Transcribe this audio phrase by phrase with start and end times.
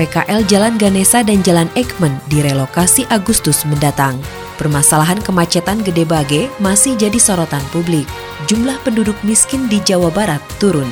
[0.00, 4.16] PKL Jalan Ganesa dan Jalan Ekmen direlokasi Agustus mendatang.
[4.56, 8.08] Permasalahan kemacetan Gede Bage masih jadi sorotan publik.
[8.48, 10.88] Jumlah penduduk miskin di Jawa Barat turun.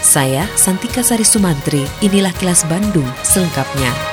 [0.00, 4.07] Saya Santika Sari Sumantri, inilah kilas Bandung selengkapnya.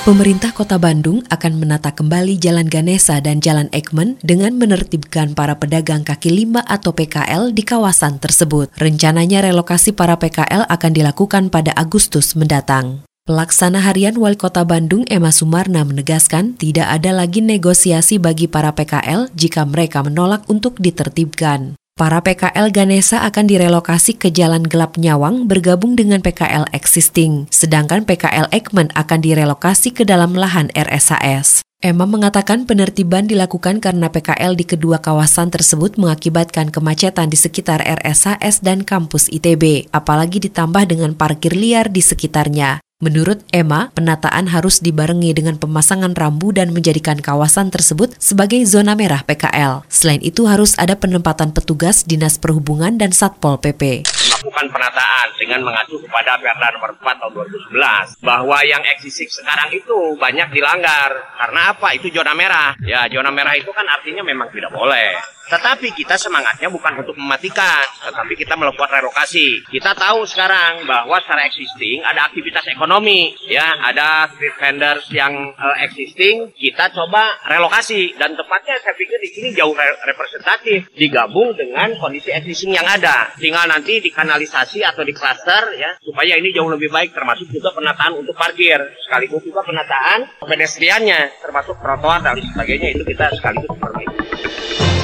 [0.00, 6.08] Pemerintah Kota Bandung akan menata kembali Jalan Ganesa dan Jalan Ekmen dengan menertibkan para pedagang
[6.08, 8.72] kaki lima atau PKL di kawasan tersebut.
[8.80, 13.04] Rencananya relokasi para PKL akan dilakukan pada Agustus mendatang.
[13.28, 19.28] Pelaksana harian Wali Kota Bandung Emma Sumarna menegaskan tidak ada lagi negosiasi bagi para PKL
[19.36, 21.76] jika mereka menolak untuk ditertibkan.
[22.00, 28.48] Para PKL Ganesa akan direlokasi ke Jalan Gelap Nyawang bergabung dengan PKL existing, sedangkan PKL
[28.56, 31.60] Ekmen akan direlokasi ke dalam lahan RSAS.
[31.84, 38.64] Emma mengatakan penertiban dilakukan karena PKL di kedua kawasan tersebut mengakibatkan kemacetan di sekitar RSAS
[38.64, 42.80] dan kampus ITB, apalagi ditambah dengan parkir liar di sekitarnya.
[43.00, 49.24] Menurut Emma, penataan harus dibarengi dengan pemasangan rambu dan menjadikan kawasan tersebut sebagai zona merah
[49.24, 49.88] PKL.
[49.88, 54.04] Selain itu harus ada penempatan petugas Dinas Perhubungan dan Satpol PP
[54.40, 57.32] melakukan penataan dengan mengacu kepada Perda nomor 4 tahun
[57.76, 63.28] 2011 bahwa yang eksistif sekarang itu banyak dilanggar karena apa itu zona merah ya zona
[63.28, 68.54] merah itu kan artinya memang tidak boleh tetapi kita semangatnya bukan untuk mematikan, tetapi kita
[68.54, 69.66] melakukan relokasi.
[69.66, 75.76] Kita tahu sekarang bahwa secara existing ada aktivitas ekonomi, ya, ada street vendors yang uh,
[75.82, 76.54] existing.
[76.54, 82.30] Kita coba relokasi dan tepatnya saya pikir di sini jauh re representatif digabung dengan kondisi
[82.30, 83.34] existing yang ada.
[83.34, 83.98] Tinggal nanti
[84.30, 88.78] dikanalisasi atau di cluster ya supaya ini jauh lebih baik termasuk juga penataan untuk parkir
[89.02, 94.14] sekaligus juga penataan pedestriannya termasuk trotoar dan sebagainya itu kita sekaligus perbaiki.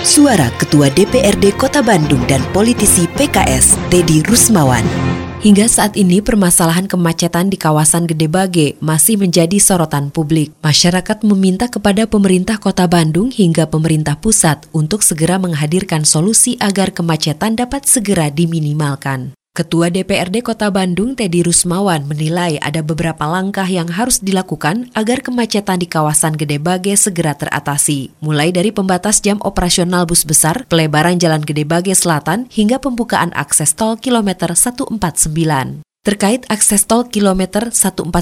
[0.06, 5.25] Suara Ketua DPRD Kota Bandung dan politisi PKS, Dedi Rusmawan.
[5.46, 10.50] Hingga saat ini permasalahan kemacetan di kawasan Gede Bage masih menjadi sorotan publik.
[10.58, 17.54] Masyarakat meminta kepada pemerintah Kota Bandung hingga pemerintah pusat untuk segera menghadirkan solusi agar kemacetan
[17.54, 19.38] dapat segera diminimalkan.
[19.56, 25.80] Ketua DPRD Kota Bandung Teddy Rusmawan menilai ada beberapa langkah yang harus dilakukan agar kemacetan
[25.80, 31.40] di kawasan Gede Bage segera teratasi, mulai dari pembatas jam operasional bus besar, pelebaran Jalan
[31.40, 35.85] Gede Bage Selatan, hingga pembukaan akses tol kilometer 149.
[36.06, 38.14] Terkait akses tol kilometer 149,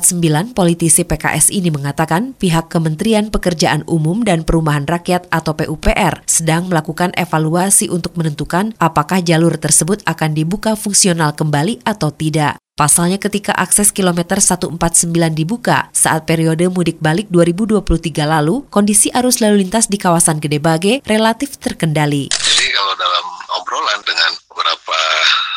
[0.57, 7.13] politisi PKS ini mengatakan pihak Kementerian Pekerjaan Umum dan Perumahan Rakyat atau PUPR sedang melakukan
[7.13, 12.57] evaluasi untuk menentukan apakah jalur tersebut akan dibuka fungsional kembali atau tidak.
[12.73, 14.81] Pasalnya ketika akses kilometer 149
[15.37, 17.85] dibuka saat periode mudik balik 2023
[18.25, 22.33] lalu, kondisi arus lalu lintas di kawasan Gede Bage relatif terkendali.
[22.33, 23.25] Jadi kalau dalam
[23.61, 24.99] obrolan dengan beberapa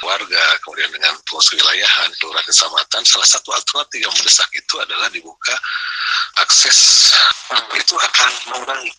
[0.10, 5.54] warga, kemudian dengan pengurus wilayahan, kelurahan kecamatan, salah satu alternatif yang mendesak itu adalah dibuka
[6.42, 7.14] akses
[7.78, 8.92] itu akan mengurangi.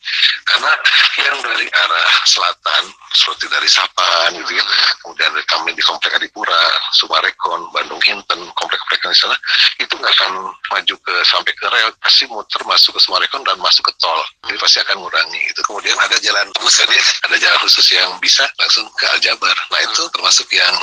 [0.47, 0.71] Karena
[1.19, 2.83] yang dari arah selatan
[3.13, 4.65] seperti dari Sapan gitu ya
[5.05, 6.57] kemudian dari kami di komplek Adipura,
[6.97, 9.37] Sumarekon, Bandung Hinten, komplek-komplek di sana
[9.81, 13.89] itu nggak akan maju ke sampai ke rel pasti muter masuk ke Sumarekon dan masuk
[13.89, 14.21] ke tol.
[14.49, 15.61] Jadi pasti akan mengurangi itu.
[15.65, 16.85] Kemudian ada jalan khusus
[17.25, 19.57] ada jalan khusus yang bisa langsung ke Aljabar.
[19.73, 20.75] Nah itu termasuk yang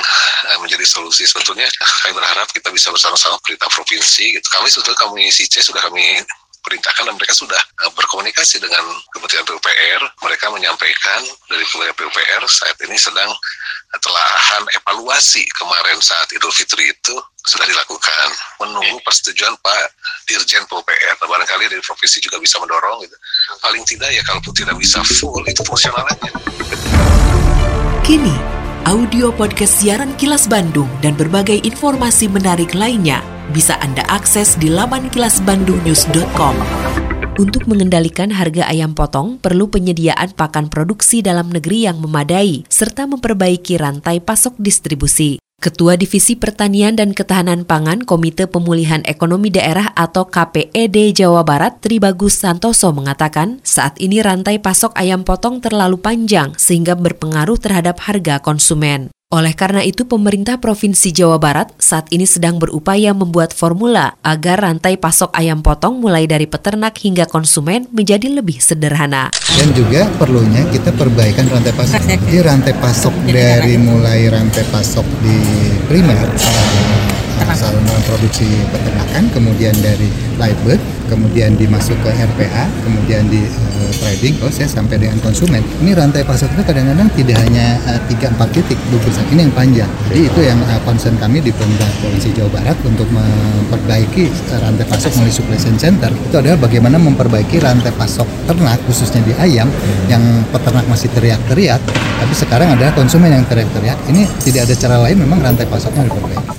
[0.50, 1.66] eh, menjadi solusi sebetulnya
[2.04, 6.22] kami berharap kita bisa bersama-sama pemerintah provinsi gitu kami sebetulnya kami C sudah kami
[6.66, 8.82] perintahkan dan mereka sudah uh, berkomunikasi dengan
[9.14, 10.02] Kementerian PUPR.
[10.18, 13.30] Mereka menyampaikan dari Kementerian PUPR saat ini sedang
[14.02, 17.14] telahan evaluasi kemarin saat Idul Fitri itu
[17.46, 18.26] sudah dilakukan
[18.58, 19.94] menunggu persetujuan Pak
[20.26, 21.14] Dirjen PUPR.
[21.22, 23.16] Nah, barangkali dari provinsi juga bisa mendorong gitu.
[23.62, 26.30] Paling tidak ya kalaupun tidak bisa full itu fungsional aja.
[28.02, 33.18] Kini audio podcast siaran Kilas Bandung dan berbagai informasi menarik lainnya
[33.50, 36.54] bisa Anda akses di laman kilasbandungnews.com.
[37.34, 43.74] Untuk mengendalikan harga ayam potong, perlu penyediaan pakan produksi dalam negeri yang memadai, serta memperbaiki
[43.74, 45.42] rantai pasok distribusi.
[45.56, 52.36] Ketua Divisi Pertanian dan Ketahanan Pangan Komite Pemulihan Ekonomi Daerah atau KPED Jawa Barat Tribagus
[52.36, 59.15] Santoso mengatakan saat ini rantai pasok ayam potong terlalu panjang sehingga berpengaruh terhadap harga konsumen.
[59.34, 64.94] Oleh karena itu, pemerintah Provinsi Jawa Barat saat ini sedang berupaya membuat formula agar rantai
[65.02, 69.34] pasok ayam potong mulai dari peternak hingga konsumen menjadi lebih sederhana.
[69.58, 72.06] Dan juga perlunya kita perbaikan rantai pasok.
[72.06, 75.38] Jadi rantai pasok dari mulai rantai pasok di
[75.90, 76.30] primer,
[77.56, 84.36] saluran produksi peternakan, kemudian dari live bird, kemudian dimasuk ke RPA, kemudian di uh, trading,
[84.36, 85.64] proses sampai dengan konsumen.
[85.80, 87.80] Ini rantai pasok itu kadang-kadang tidak hanya
[88.12, 88.76] tiga empat titik,
[89.08, 89.90] saat ini yang panjang.
[90.12, 94.28] Jadi itu yang uh, concern kami di pemerintah Provinsi Jawa Barat untuk memperbaiki
[94.60, 96.12] rantai pasok melalui supply chain center.
[96.12, 99.72] Itu adalah bagaimana memperbaiki rantai pasok ternak khususnya di ayam
[100.12, 100.22] yang
[100.52, 101.80] peternak masih teriak-teriak,
[102.20, 103.96] tapi sekarang adalah konsumen yang teriak-teriak.
[104.12, 106.55] Ini tidak ada cara lain memang rantai pasoknya diperbaiki.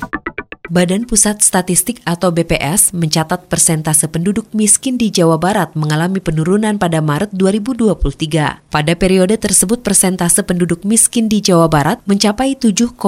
[0.68, 7.00] Badan Pusat Statistik atau BPS mencatat persentase penduduk miskin di Jawa Barat mengalami penurunan pada
[7.00, 8.68] Maret 2023.
[8.68, 13.00] Pada periode tersebut persentase penduduk miskin di Jawa Barat mencapai 7,62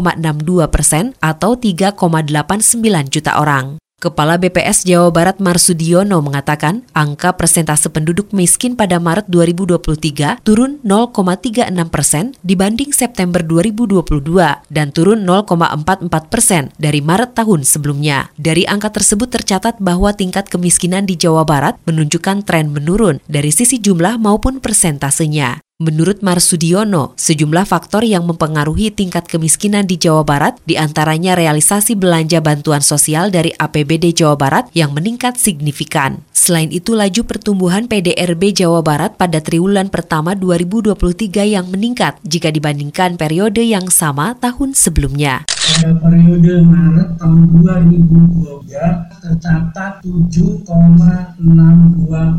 [0.71, 3.88] persen atau 3,89 juta orang.
[3.99, 11.67] Kepala BPS Jawa Barat Marsudiono mengatakan angka persentase penduduk miskin pada Maret 2023 turun 0,36
[11.91, 14.23] persen dibanding September 2022
[14.71, 18.31] dan turun 0,44 persen dari Maret tahun sebelumnya.
[18.39, 23.83] Dari angka tersebut tercatat bahwa tingkat kemiskinan di Jawa Barat menunjukkan tren menurun dari sisi
[23.83, 25.59] jumlah maupun persentasenya.
[25.79, 32.43] Menurut Marsudiono, sejumlah faktor yang mempengaruhi tingkat kemiskinan di Jawa Barat di antaranya realisasi belanja
[32.43, 36.19] bantuan sosial dari APBD Jawa Barat yang meningkat signifikan.
[36.35, 43.15] Selain itu, laju pertumbuhan PDRB Jawa Barat pada triwulan pertama 2023 yang meningkat jika dibandingkan
[43.15, 45.47] periode yang sama tahun sebelumnya.
[45.47, 51.39] Pada periode Maret tahun 2023 tercatat 7,62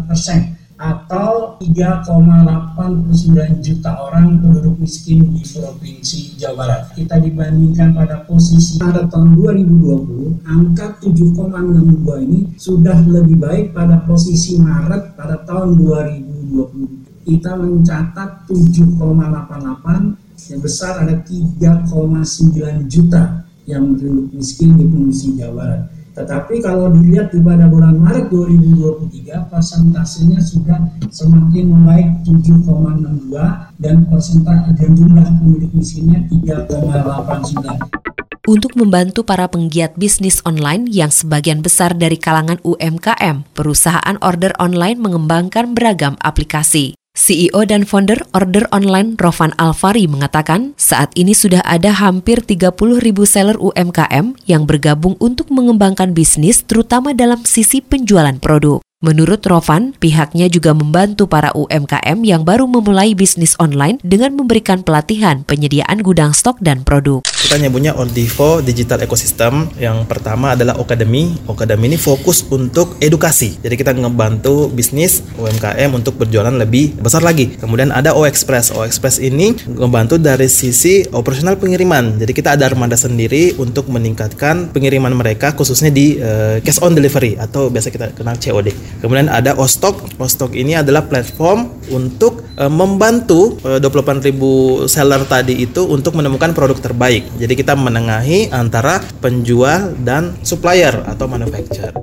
[0.04, 6.96] persen atau 3,89 juta orang penduduk miskin di Provinsi Jawa Barat.
[6.96, 14.56] Kita dibandingkan pada posisi Maret tahun 2020, angka 7,62 ini sudah lebih baik pada posisi
[14.56, 17.28] Maret pada tahun 2020.
[17.28, 25.99] Kita mencatat 7,88 yang besar ada 3,9 juta yang penduduk miskin di Provinsi Jawa Barat.
[26.20, 30.76] Tetapi kalau dilihat di pada bulan Maret 2023 persentasenya sudah
[31.08, 33.40] semakin membaik 7,62
[33.80, 38.44] dan persentase dan jumlah penduduk miskinnya 3,89.
[38.44, 45.00] Untuk membantu para penggiat bisnis online yang sebagian besar dari kalangan UMKM, perusahaan order online
[45.00, 46.99] mengembangkan beragam aplikasi.
[47.14, 53.26] CEO dan founder order online Rovan Alvari mengatakan saat ini sudah ada hampir 30 ribu
[53.26, 58.80] seller UMKM yang bergabung untuk mengembangkan bisnis terutama dalam sisi penjualan produk.
[59.00, 65.40] Menurut Rovan, pihaknya juga membantu para UMKM yang baru memulai bisnis online dengan memberikan pelatihan
[65.40, 67.24] penyediaan gudang stok dan produk.
[67.24, 69.72] Kita nyebutnya Ordivo Digital Ecosystem.
[69.80, 71.32] Yang pertama adalah Academy.
[71.48, 73.56] Academy ini fokus untuk edukasi.
[73.64, 77.56] Jadi kita ngebantu bisnis UMKM untuk berjualan lebih besar lagi.
[77.56, 78.68] Kemudian ada O Express.
[78.68, 82.20] O Express ini membantu dari sisi operasional pengiriman.
[82.20, 87.40] Jadi kita ada armada sendiri untuk meningkatkan pengiriman mereka khususnya di uh, cash on delivery
[87.40, 88.89] atau biasa kita kenal COD.
[88.98, 90.18] Kemudian ada Ostok.
[90.18, 96.76] Ostok ini adalah platform untuk e, membantu e, 28.000 seller tadi itu untuk menemukan produk
[96.76, 97.30] terbaik.
[97.38, 101.96] Jadi kita menengahi antara penjual dan supplier atau manufacturer.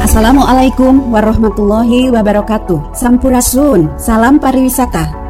[0.00, 2.96] Assalamualaikum warahmatullahi wabarakatuh.
[2.96, 5.29] Sampurasun, salam pariwisata.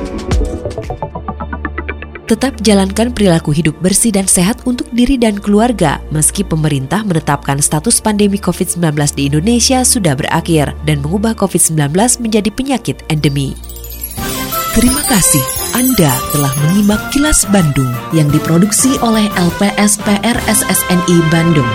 [2.31, 7.99] Tetap jalankan perilaku hidup bersih dan sehat untuk diri dan keluarga meski pemerintah menetapkan status
[7.99, 8.79] pandemi COVID-19
[9.19, 11.91] di Indonesia sudah berakhir dan mengubah COVID-19
[12.23, 13.51] menjadi penyakit endemi.
[14.71, 15.43] Terima kasih
[15.75, 21.67] Anda telah menyimak kilas Bandung yang diproduksi oleh LPSPR SSNI Bandung.